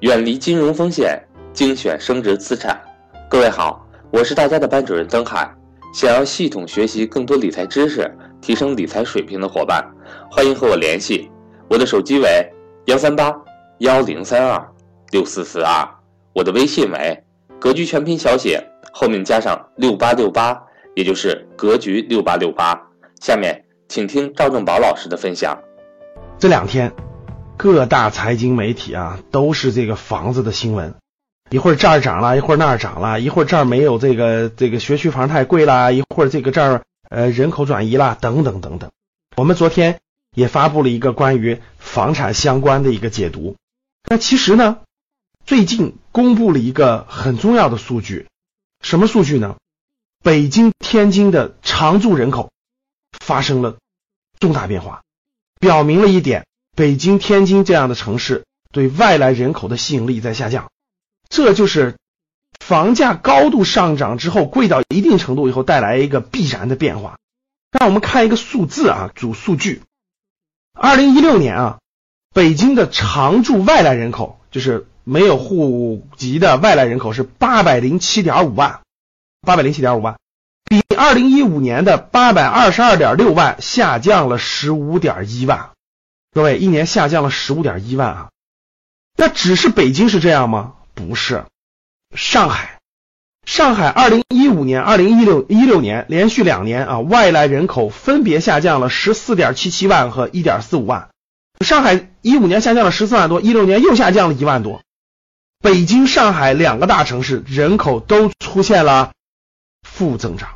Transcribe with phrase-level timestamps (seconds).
[0.00, 1.18] 远离金融风险，
[1.54, 2.78] 精选升值资产。
[3.30, 5.50] 各位好，我是大家的班主任曾海。
[5.94, 9.82] 想要系统学习更多理财知识，提升理财水平的伙伴，
[10.30, 11.30] 欢迎和我联系。
[11.66, 12.46] 我的手机为
[12.84, 13.34] 幺三八
[13.78, 14.62] 幺零三二
[15.12, 15.88] 六四四二，
[16.34, 17.18] 我的微信为
[17.58, 20.62] 格局全拼小写后面加上六八六八，
[20.94, 22.78] 也就是格局六八六八。
[23.22, 25.58] 下面请听赵正宝老师的分享。
[26.38, 26.92] 这两天。
[27.66, 30.94] 各大财经媒体啊，都是这个房子的新闻，
[31.50, 38.92] 一会儿这儿涨了，一会儿那儿涨了，一会儿这儿没有这个这个学区房太贵了，一会儿这个这儿呃人口转移了，等等等等。
[39.36, 39.98] 我们昨天
[40.32, 43.56] 也发布了一个关于房产相关的一个解读。
[44.08, 44.78] 那其实呢，
[45.44, 48.28] 最近公布了一个很重要的数据，
[48.80, 49.56] 什么数据呢？
[50.22, 52.52] 北京、天津的常住人口
[53.18, 53.76] 发生了
[54.38, 55.02] 重大变化，
[55.58, 56.46] 表明了一点。
[56.76, 60.70] 北京、天津这样的城市对外来人口的吸引力在下降，
[61.30, 61.96] 这就是
[62.60, 67.16] 房价高度上涨之后贵到一定程度以后带来一个必然的变化。
[67.72, 69.80] 让我们看一个数字啊，主数据：
[70.74, 71.78] 二零一六年啊，
[72.34, 78.80] 北京的常住外来人口，就是没有户籍的外来人口是八百零七点五万，
[79.40, 80.18] 八百零七点五万，
[80.64, 85.70] 比二零一五年的八百二十二点六万下降了十五点一万。
[86.36, 88.28] 各位，一年下降了十五点一万啊！
[89.16, 90.74] 那只是北京是这样吗？
[90.92, 91.46] 不是，
[92.14, 92.78] 上海，
[93.46, 101.08] 上海二零一五年、二零一六一六年连续两年啊，外来人口分别下降了十四点七七万和一点四五万。
[101.64, 104.82] 上海一五年下降了十四万多，一六年又下降了一万多。
[105.62, 109.12] 北京、上海两个大城市人口都出现了
[109.88, 110.50] 负增长。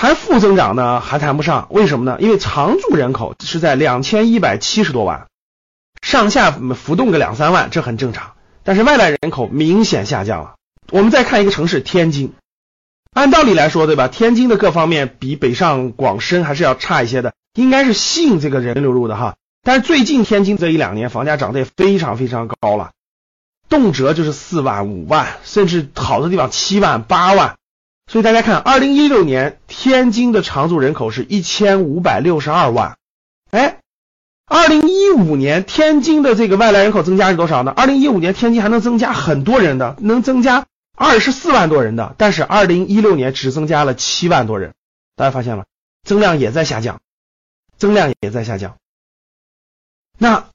[0.00, 2.18] 谈负增长呢，还谈不上，为什么呢？
[2.20, 5.26] 因为常住人口是在两千一百七十多万，
[6.02, 8.34] 上下浮动个两三万，这很正常。
[8.62, 10.54] 但是外来人口明显下降了。
[10.92, 12.32] 我们再看一个城市天津，
[13.12, 14.06] 按道理来说，对吧？
[14.06, 19.34] 天津的各方面比北上广深还是要差一些的，应该是吸引这个人流入的哈。
[19.64, 22.92] 但是最近天津这一两年房价涨得也非常非常高了，
[23.68, 27.56] 动辄就是四万、五万，甚至好的地方七万、八万。
[28.08, 32.96] 所以大家看，二零一六年天津的常住人口是一千五百六十二万，
[33.50, 33.80] 哎，
[34.46, 37.70] 二零一五年天津的这个外来人口增加是多少呢？
[37.70, 40.64] 二零一五年天津还能增加很多人的，能增加
[40.96, 44.72] 二十四万多人的，但是二零一六年只增加了七万多人，
[45.14, 45.66] 大家发现了，
[46.02, 47.02] 增量也在下降，
[47.76, 48.78] 增量也在下降。
[50.16, 50.48] 那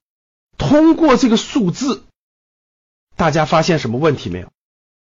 [0.58, 2.04] 通过这个数字，
[3.16, 4.48] 大家发现什么问题没有？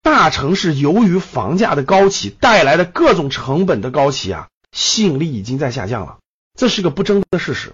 [0.02, 6.18] 大城市由于房价的高企带来的各种成本的高企啊，吸引力已经在下降了，
[6.56, 7.72] 这是个不争的事实。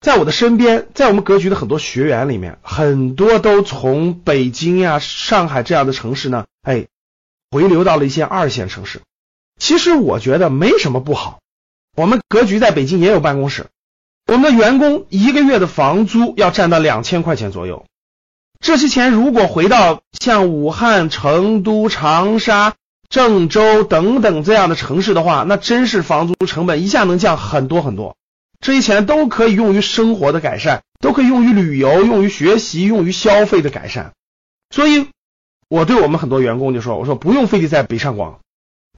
[0.00, 6.86] 在我的身边，在我们格局的很多学员里面，很多都从北京呀、上海这样的城市呢，哎，
[7.50, 9.00] 回流到了一些二线城市。
[9.58, 11.38] 其实我觉得没什么不好。
[11.96, 13.68] 我们格局在北京也有办公室，
[14.26, 17.85] 我们的员工一个月的房租要占到两千块钱左右。
[18.66, 22.74] 这些钱如果回到像武汉、成都、长沙、
[23.08, 28.16] 郑州等等这样的城市的话，那真是房租成本一下能降很多很多。
[28.60, 34.14] 这些钱都可以用于生活的改善，都可以用于旅游、用于学习、用于消费的改善。
[34.74, 35.10] 所以，
[35.68, 38.40] 我对我们很多员工就说：“我说不用非得在北上广，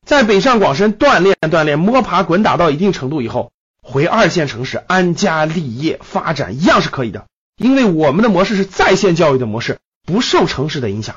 [0.03, 3.53] 在北上广深锻炼锻炼、摸爬滚打到一定程度以后，
[3.83, 7.27] 回二线城市安家立业、发展一样是可以的。”
[7.59, 11.17] 因为我们的模式是在线教育的模式，不受城市的影响。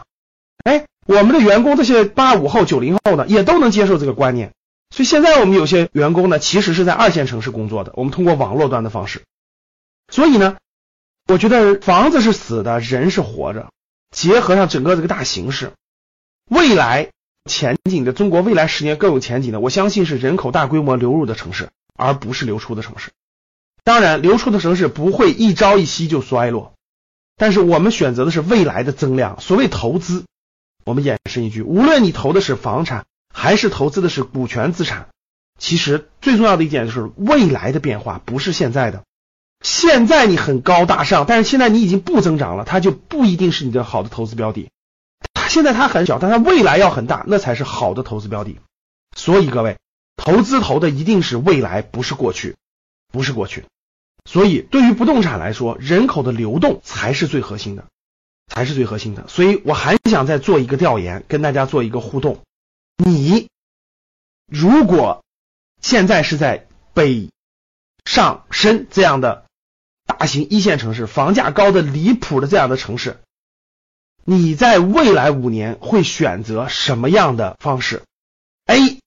[0.63, 4.51] 哎，我们的员工这些八五后、九零后呢，也都能接受这个观念。
[4.89, 7.93] 所以现在我们有些员工呢，其实是在二线城市工作的。
[7.95, 9.21] 我们通过网络端的方式。
[10.11, 10.57] 所以呢，
[11.27, 13.69] 我觉得房子是死的，人是活着。
[14.09, 15.71] 结合上整个这个大形势，
[16.49, 17.11] 未来
[17.45, 23.11] 前景的中国未来十年更有前景的，我相信是人口大规模流入的城市，而不是流出的城市。
[23.83, 26.73] 当然，流出的城市不会一朝一夕就衰落，
[27.35, 29.41] 但是我们选择的是未来的增量。
[29.41, 30.25] 所谓投资，
[30.85, 35.07] 我们衍生一句：无论你投的是房产，还是投资的是股权资产，
[35.57, 39.01] 其实最重要的一点就是未来的变化，不是现在的。
[39.63, 44.69] 现在你很高大上，但是现在你已经不增长了，它就不一定是你的好的投资标的。
[45.33, 48.59] 它现在它很小，但它未来要很大，那才是好的投资标的。
[49.15, 49.79] 所以各位，
[50.17, 52.55] 投资投的一定是未来，不是过去。
[53.13, 53.65] 不是过去，
[54.25, 57.85] 所以对于不动产来说，人口的流动才是最核心的，
[58.47, 59.27] 才是最核心的。
[59.27, 62.39] 所以我还想再做一个调研，跟大家做一个互动。
[62.97, 63.49] 你
[64.45, 65.23] 如果
[65.81, 67.29] 现在是在北
[68.05, 69.45] 上深这样的
[70.05, 73.19] 大型一线城市，房价高的离谱的这样的城市，
[74.23, 78.03] 你在未来五年会选择什么样的方式
[78.65, 78.99] ？A，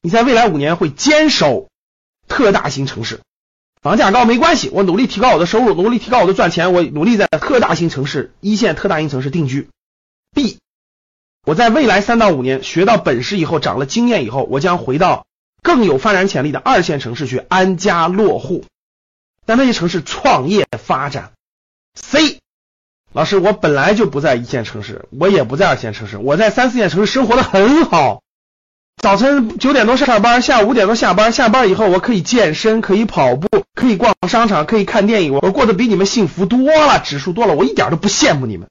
[0.00, 1.68] 你在未来五年会坚守
[2.26, 3.20] 特大型城市，
[3.80, 9.68] 房价高没关系，我努力提高我的收入，努力提高我的赚钱，我努力在特大型城市、一线特大型城市定居。
[10.34, 10.58] B，
[11.46, 15.26] 我在未来三到五年学到本事以后，长了经验以后，我将回到
[15.62, 18.64] 更有发展潜力的二线城市去安家落户，
[19.46, 21.32] 在那些城市创业发展。
[21.94, 22.40] C。
[23.12, 28.22] 老师，我本来就不在一线城市，我也不在二线城市，我在三四线城市生活的很好。
[28.98, 38.68] 早晨九点多上班，下午五点多下班，下班以后我可以健身，可以跑步，可以逛商场，可以看电影，我过得比你们幸福多了，指数多了，我一点都不羡慕你们。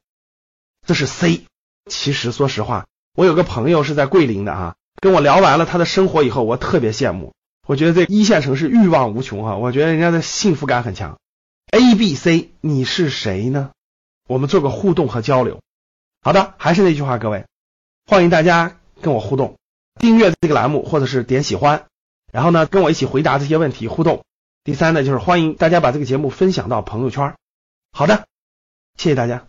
[0.86, 1.44] 这是 C。
[1.90, 2.86] 其实说实话，
[3.16, 7.32] 我有个朋友是在桂林的啊，跟我聊完了他的生活以后，我特别羡慕。
[7.66, 11.18] 我觉得这一线城市欲望无穷啊，我觉得人家的幸福感很强。
[11.70, 13.70] A、B、C，你是谁呢？
[14.28, 15.60] 我们做个互动和交流。
[16.22, 17.46] 好的，还是那句话，各位，
[18.06, 19.56] 欢迎大家跟我互动，
[19.98, 21.86] 订阅这个栏目或者是点喜欢，
[22.32, 24.24] 然后呢跟我一起回答这些问题互动。
[24.64, 27.34] 第三呢就是欢迎大家把这个节目分享到朋友圈。
[27.90, 28.26] 好的，
[28.96, 29.47] 谢谢大家。